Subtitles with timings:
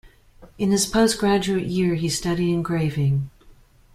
[0.57, 3.29] In his postgraduate year he studied engraving.